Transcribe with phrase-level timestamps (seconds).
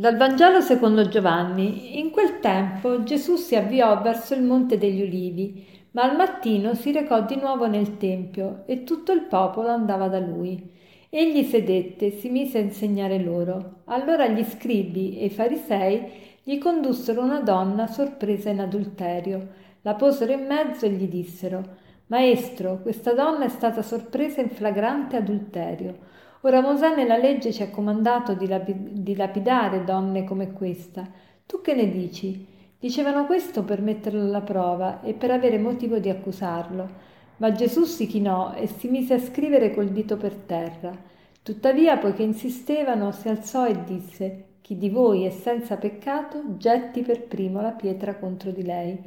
[0.00, 1.98] Dal Vangelo secondo Giovanni.
[2.00, 6.90] In quel tempo Gesù si avviò verso il monte degli ulivi, ma al mattino si
[6.90, 10.70] recò di nuovo nel tempio e tutto il popolo andava da lui.
[11.10, 13.82] Egli sedette e si mise a insegnare loro.
[13.88, 16.10] Allora gli scribi e i farisei
[16.42, 19.48] gli condussero una donna sorpresa in adulterio.
[19.82, 21.76] La posero in mezzo e gli dissero
[22.06, 25.98] Maestro, questa donna è stata sorpresa in flagrante adulterio.
[26.42, 31.06] Ora Mosè nella legge ci ha comandato di, lapi- di lapidare donne come questa.
[31.44, 32.46] Tu che ne dici?
[32.78, 36.88] Dicevano questo per metterlo alla prova e per avere motivo di accusarlo.
[37.36, 40.96] Ma Gesù si chinò e si mise a scrivere col dito per terra.
[41.42, 47.22] Tuttavia, poiché insistevano, si alzò e disse: Chi di voi è senza peccato, getti per
[47.24, 48.98] primo la pietra contro di lei.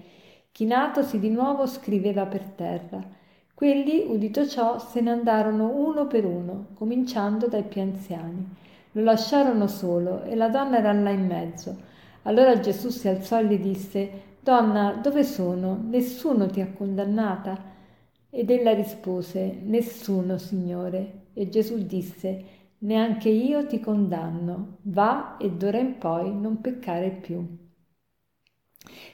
[0.51, 3.03] Chinatosi di nuovo scriveva per terra.
[3.55, 8.45] Quelli, udito ciò, se ne andarono uno per uno, cominciando dai più anziani.
[8.93, 11.75] Lo lasciarono solo e la donna era là in mezzo.
[12.23, 15.79] Allora Gesù si alzò e gli disse, Donna, dove sono?
[15.81, 17.57] Nessuno ti ha condannata?
[18.29, 21.27] Ed ella rispose, Nessuno, Signore.
[21.33, 22.43] E Gesù disse,
[22.79, 24.77] Neanche io ti condanno.
[24.83, 27.62] Va e d'ora in poi non peccare più.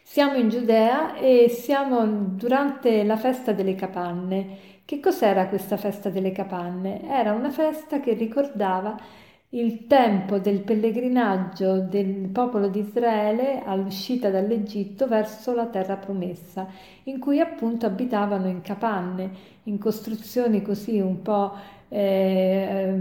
[0.04, 4.58] Siamo in Giudea e siamo durante la festa delle capanne.
[4.84, 7.08] Che cos'era questa festa delle capanne?
[7.08, 8.98] Era una festa che ricordava
[9.52, 16.68] il tempo del pellegrinaggio del popolo di Israele all'uscita dall'Egitto verso la terra promessa,
[17.04, 19.32] in cui appunto abitavano in capanne,
[19.64, 21.54] in costruzioni così un po'
[21.90, 22.94] eh,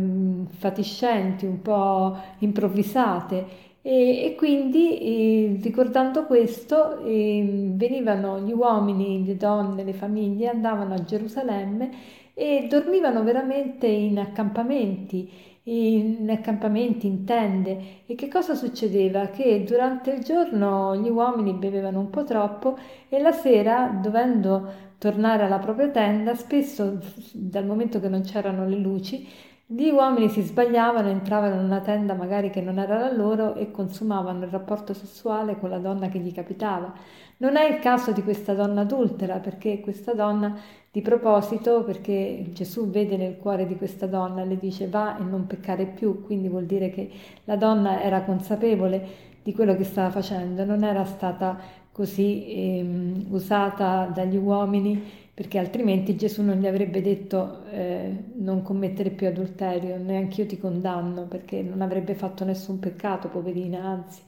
[0.49, 9.39] fatiscenti, un po' improvvisate e, e quindi eh, ricordando questo eh, venivano gli uomini, le
[9.39, 11.91] donne, le famiglie, andavano a Gerusalemme
[12.35, 15.31] e dormivano veramente in accampamenti,
[15.63, 18.03] in accampamenti, in tende.
[18.05, 19.29] E che cosa succedeva?
[19.29, 22.77] Che durante il giorno gli uomini bevevano un po' troppo
[23.09, 26.99] e la sera, dovendo tornare alla propria tenda, spesso
[27.33, 29.27] dal momento che non c'erano le luci,
[29.71, 33.71] gli uomini si sbagliavano, entravano in una tenda magari che non era la loro e
[33.71, 36.91] consumavano il rapporto sessuale con la donna che gli capitava.
[37.37, 40.57] Non è il caso di questa donna adultera, perché questa donna,
[40.91, 45.47] di proposito, perché Gesù vede nel cuore di questa donna, le dice va e non
[45.47, 47.11] peccare più, quindi vuol dire che
[47.45, 49.07] la donna era consapevole
[49.43, 51.59] di quello che stava facendo, non era stata
[51.93, 59.11] così ehm, usata dagli uomini perché altrimenti Gesù non gli avrebbe detto eh, non commettere
[59.11, 64.21] più adulterio, neanche io ti condanno, perché non avrebbe fatto nessun peccato, poverina, anzi,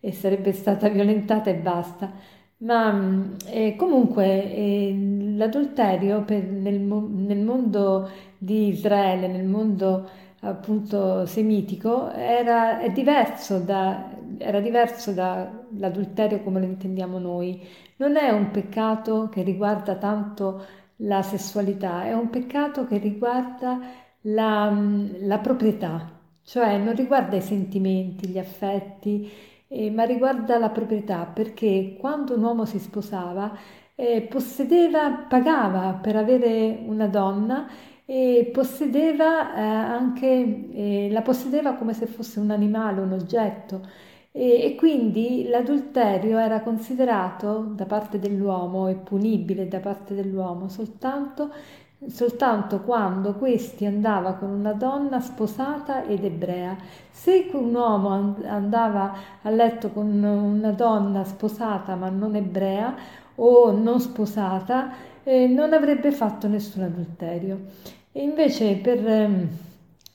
[0.00, 2.10] e sarebbe stata violentata e basta.
[2.56, 10.08] Ma eh, comunque eh, l'adulterio per, nel, nel, mondo di Israele, nel mondo
[10.40, 17.60] appunto semitico, era, diverso da, era diverso dall'adulterio come lo intendiamo noi.
[17.96, 20.64] Non è un peccato che riguarda tanto
[21.02, 23.78] la sessualità, è un peccato che riguarda
[24.22, 24.70] la,
[25.20, 29.30] la proprietà, cioè non riguarda i sentimenti, gli affetti,
[29.68, 33.56] eh, ma riguarda la proprietà, perché quando un uomo si sposava
[33.94, 37.68] eh, possedeva, pagava per avere una donna
[38.12, 40.26] e possedeva eh, anche,
[40.72, 43.82] eh, la possedeva come se fosse un animale, un oggetto.
[44.32, 51.52] E, e quindi l'adulterio era considerato da parte dell'uomo e punibile da parte dell'uomo soltanto,
[52.08, 56.76] soltanto quando questi andava con una donna sposata ed ebrea.
[57.10, 62.92] Se un uomo andava a letto con una donna sposata ma non ebrea
[63.36, 64.90] o non sposata,
[65.22, 67.98] eh, non avrebbe fatto nessun adulterio.
[68.12, 69.48] E invece per eh,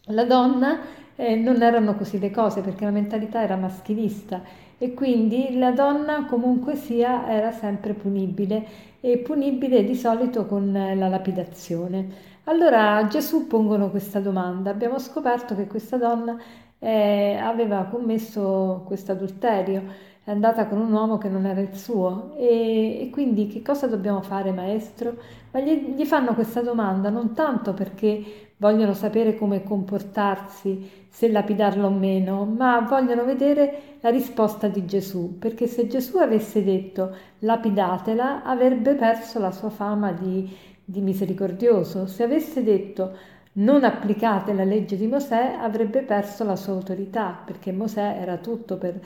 [0.07, 0.79] la donna
[1.15, 4.41] eh, non erano così le cose perché la mentalità era maschilista
[4.77, 8.65] e quindi la donna comunque sia era sempre punibile
[8.99, 12.33] e punibile di solito con la lapidazione.
[12.45, 14.69] Allora a Gesù pongono questa domanda.
[14.71, 16.37] Abbiamo scoperto che questa donna
[16.79, 19.83] eh, aveva commesso questo adulterio,
[20.25, 23.85] è andata con un uomo che non era il suo e, e quindi che cosa
[23.85, 25.17] dobbiamo fare maestro?
[25.51, 31.85] Ma gli, gli fanno questa domanda non tanto perché vogliono sapere come comportarsi, se lapidarlo
[31.85, 38.43] o meno, ma vogliono vedere la risposta di Gesù, perché se Gesù avesse detto lapidatela
[38.43, 40.49] avrebbe perso la sua fama di,
[40.83, 46.73] di misericordioso, se avesse detto non applicate la legge di Mosè avrebbe perso la sua
[46.73, 48.99] autorità, perché Mosè era tutto per,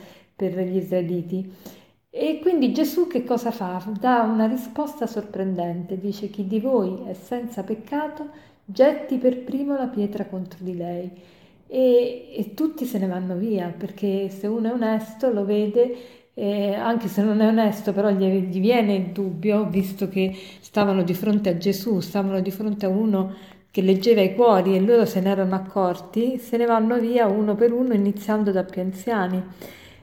[0.48, 1.52] per gli israeliti.
[2.10, 3.82] E quindi Gesù che cosa fa?
[3.98, 8.28] Dà una risposta sorprendente, dice chi di voi è senza peccato
[8.64, 11.10] getti per primo la pietra contro di lei.
[11.66, 16.74] e, e tutti se ne vanno via perché se uno è onesto lo vede eh,
[16.74, 21.12] anche se non è onesto, però gli, gli, viene il dubbio, visto che stavano di
[21.14, 23.34] fronte a Gesù, stavano di fronte a uno
[23.70, 27.54] che leggeva i cuori e loro se ne erano accorti, se ne vanno via uno
[27.54, 29.42] per uno, iniziando da più anziani.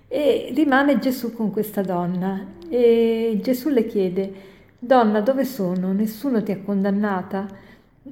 [0.09, 4.33] E rimane Gesù con questa donna e Gesù le chiede,
[4.79, 5.91] donna dove sono?
[5.91, 7.45] Nessuno ti ha condannata?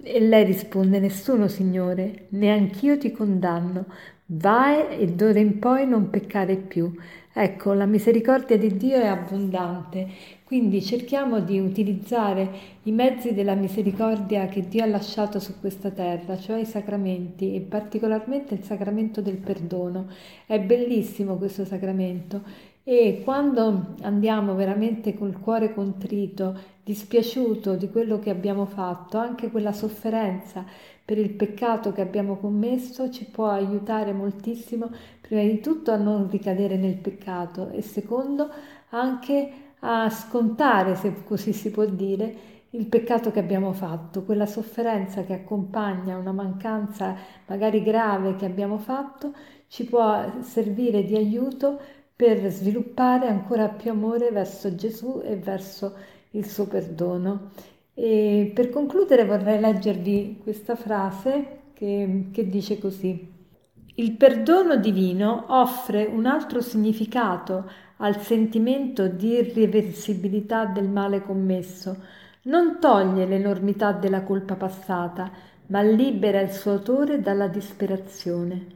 [0.04, 3.86] E lei risponde, nessuno Signore, neanch'io ti condanno,
[4.26, 6.94] vai e d'ora in poi non peccare più.
[7.38, 10.08] Ecco, la misericordia di Dio è abbondante,
[10.46, 12.50] quindi cerchiamo di utilizzare
[12.84, 17.60] i mezzi della misericordia che Dio ha lasciato su questa terra, cioè i sacramenti e
[17.60, 20.08] particolarmente il sacramento del perdono.
[20.46, 22.42] È bellissimo questo sacramento
[22.86, 29.72] e quando andiamo veramente col cuore contrito, dispiaciuto di quello che abbiamo fatto, anche quella
[29.72, 30.64] sofferenza
[31.04, 36.30] per il peccato che abbiamo commesso ci può aiutare moltissimo, prima di tutto a non
[36.30, 38.52] ricadere nel peccato e secondo
[38.90, 45.24] anche a scontare, se così si può dire, il peccato che abbiamo fatto, quella sofferenza
[45.24, 47.16] che accompagna una mancanza
[47.48, 49.34] magari grave che abbiamo fatto,
[49.68, 51.80] ci può servire di aiuto
[52.16, 55.94] per sviluppare ancora più amore verso Gesù e verso
[56.32, 57.52] il suo perdono.
[57.94, 63.34] E per concludere vorrei leggervi questa frase che, che dice così.
[63.96, 71.96] Il perdono divino offre un altro significato al sentimento di irreversibilità del male commesso,
[72.44, 75.32] non toglie l'enormità della colpa passata,
[75.68, 78.68] ma libera il suo autore dalla disperazione.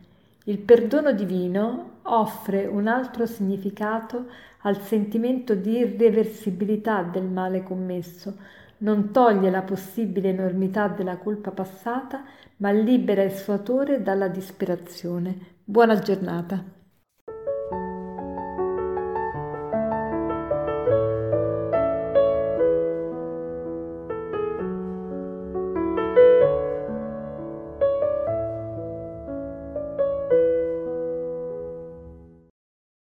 [0.46, 4.28] Il perdono divino offre un altro significato
[4.62, 8.36] al sentimento di irreversibilità del male commesso,
[8.80, 12.24] non toglie la possibile enormità della colpa passata,
[12.58, 15.58] ma libera il suo autore dalla disperazione.
[15.64, 16.79] Buona giornata.